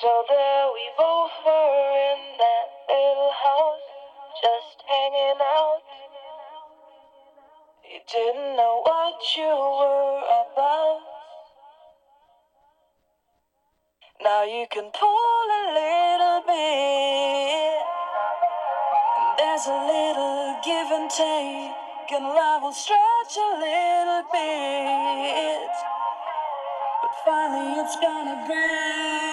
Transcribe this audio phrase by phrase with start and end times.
[0.00, 3.88] So there we both were in that little house,
[4.40, 5.82] just hanging out.
[7.82, 11.00] You didn't know what you were about.
[14.22, 17.82] Now you can pull a little bit.
[19.18, 25.70] And there's a little give and take, and love will stretch a little bit.
[27.02, 29.27] But finally it's gonna break.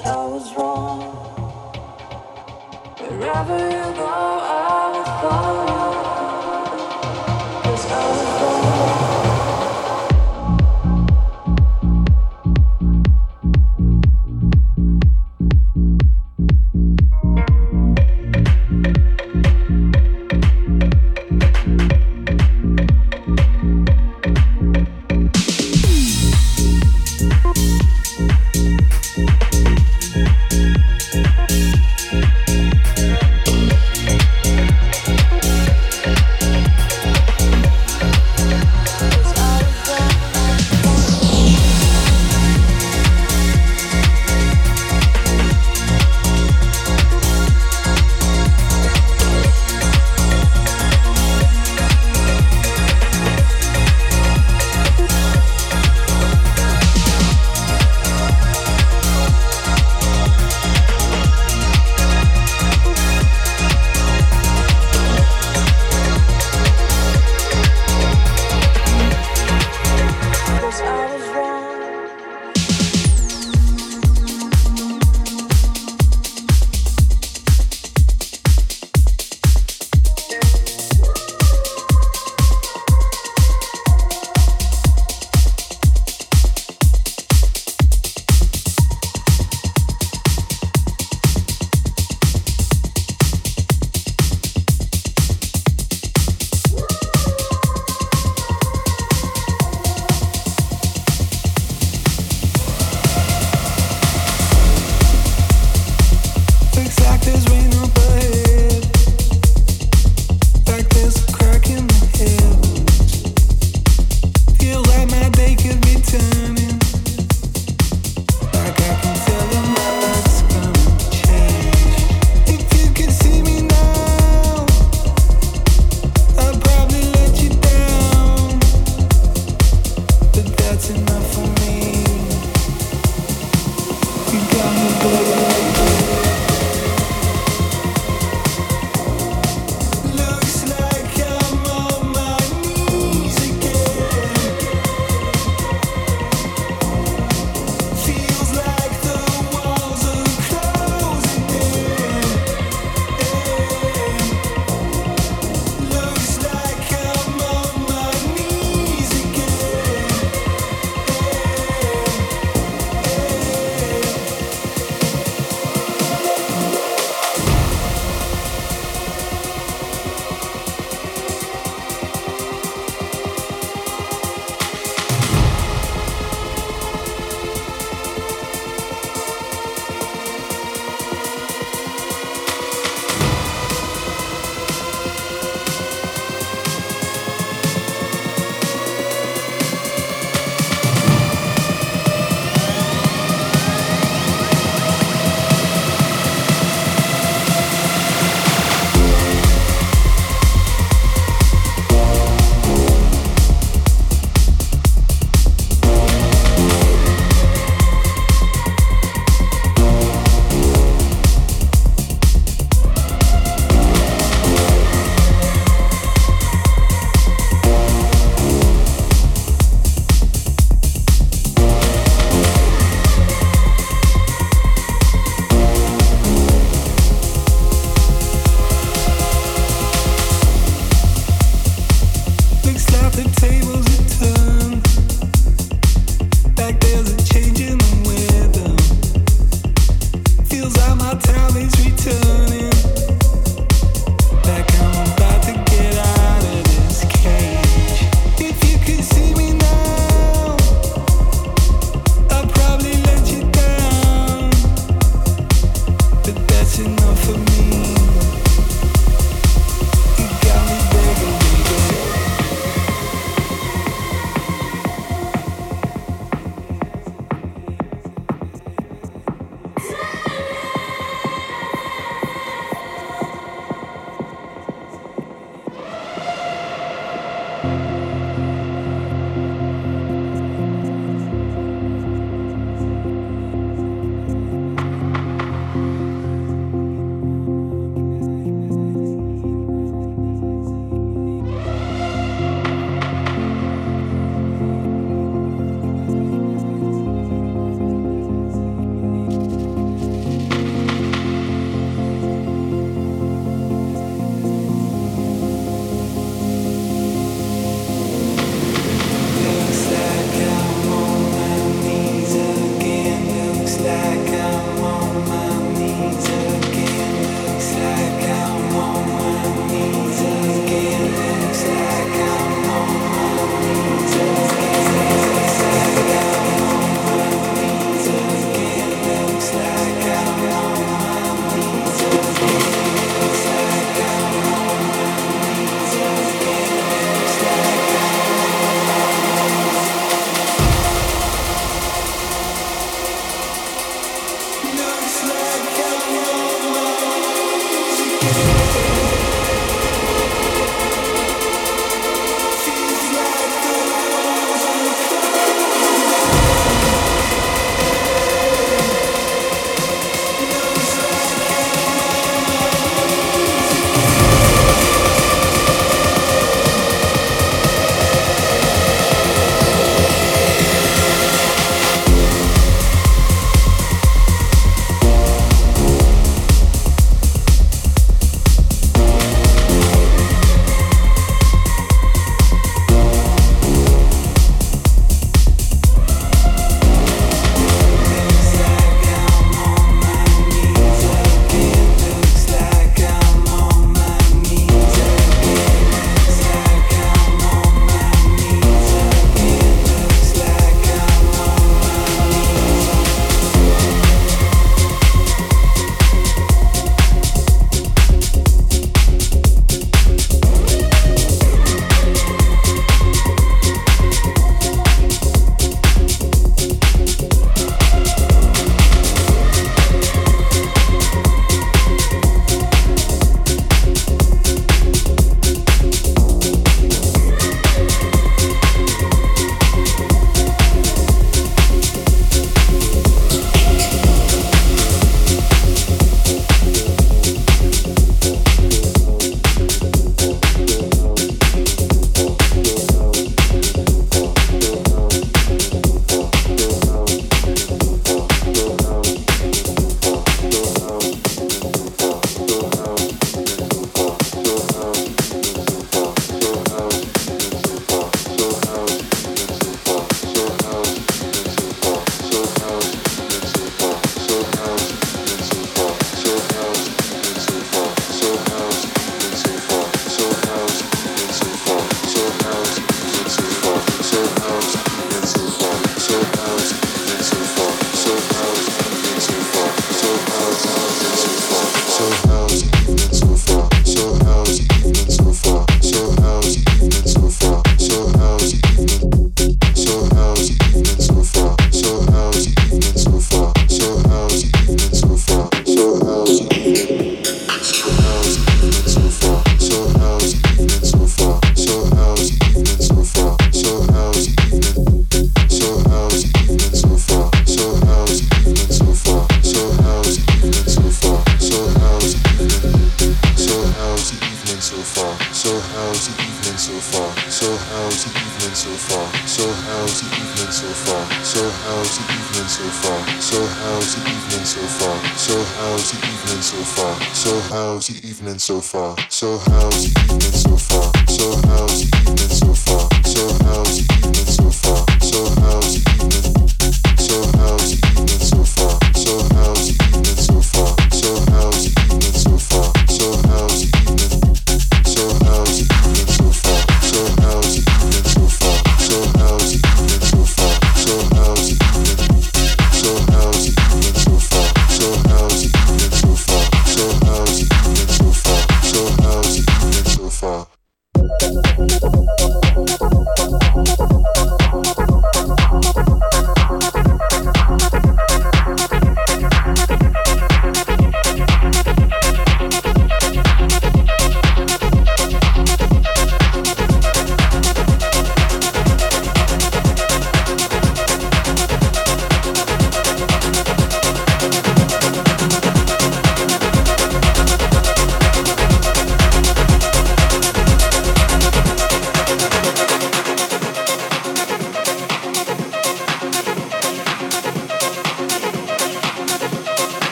[0.00, 1.00] I was wrong.
[2.98, 4.83] Wherever you go, I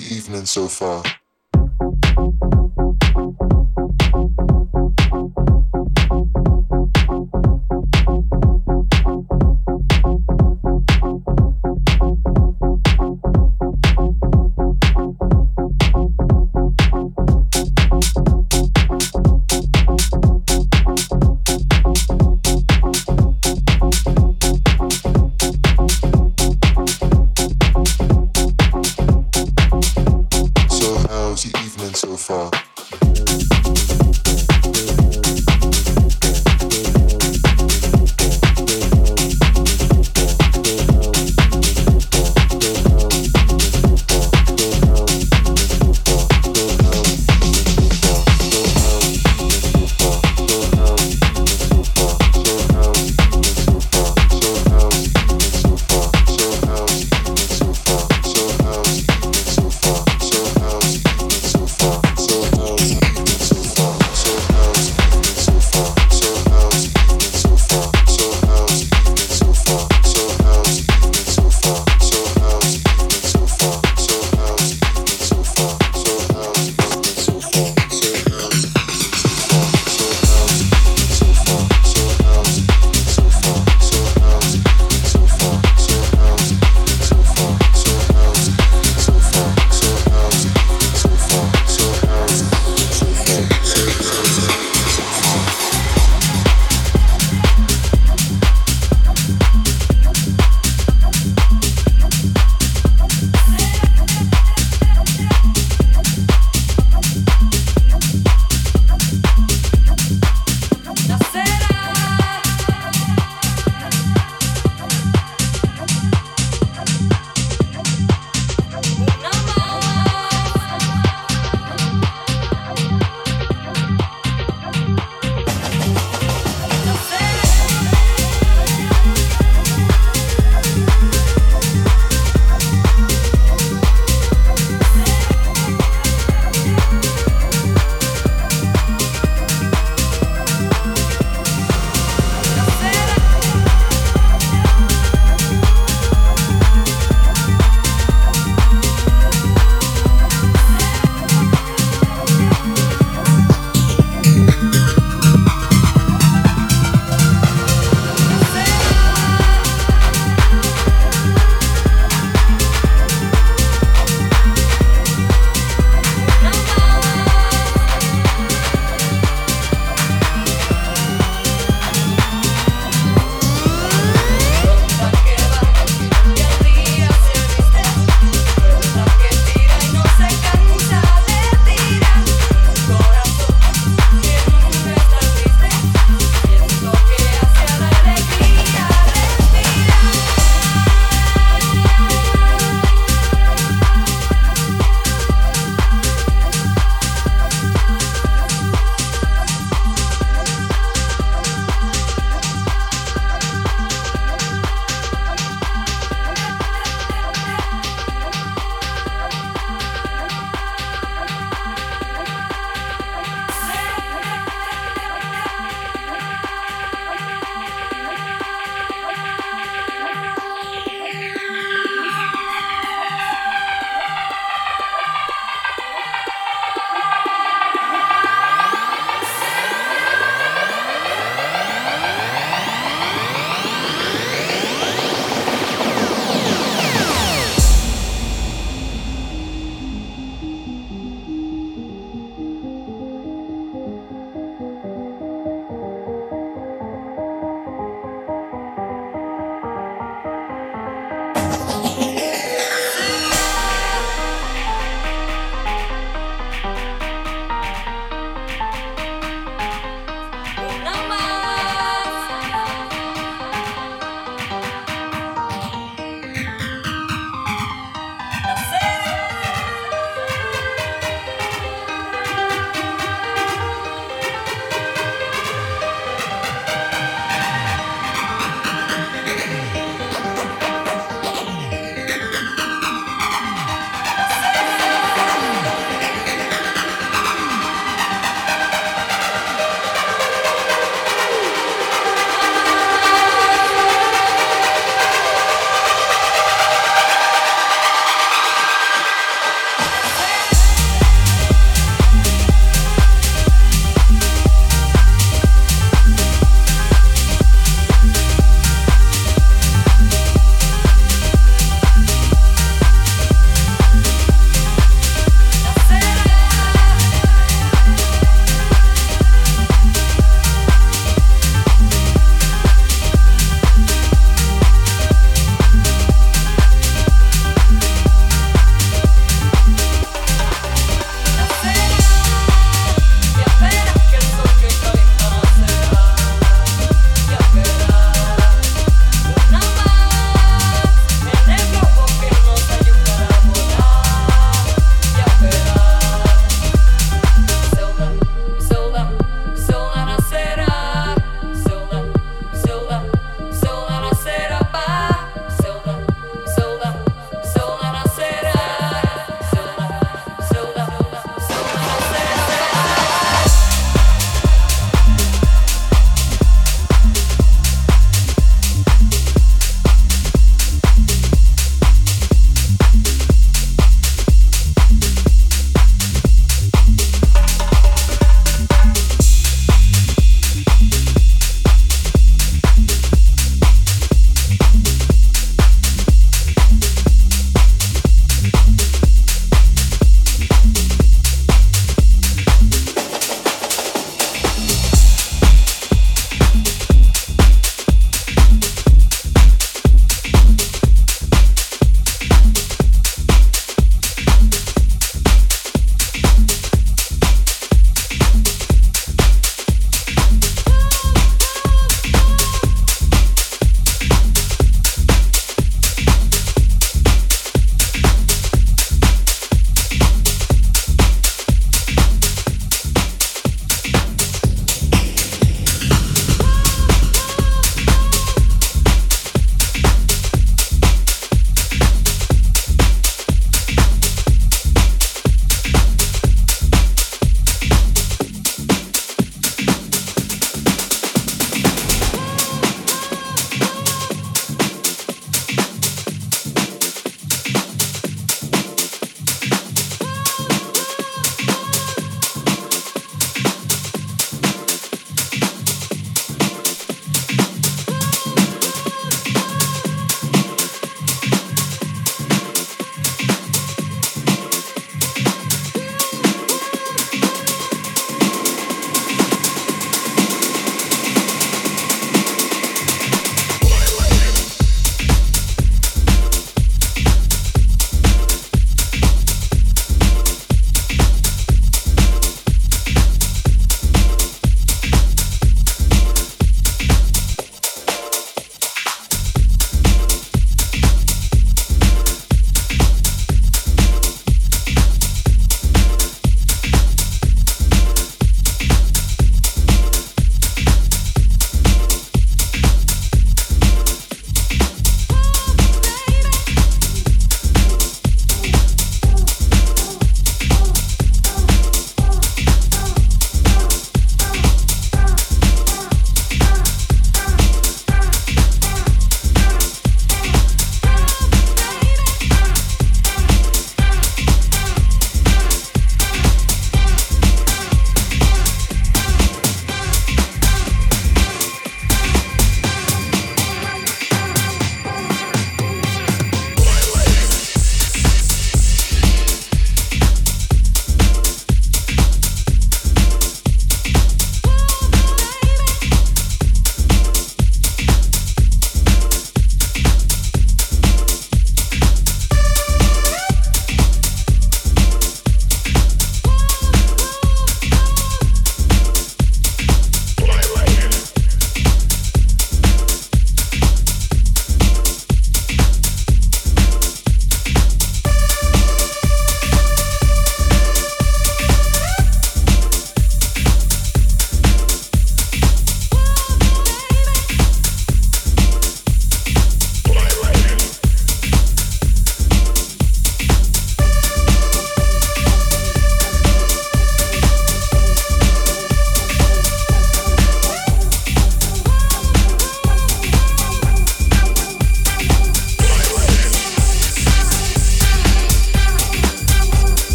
[0.00, 1.02] evening so far?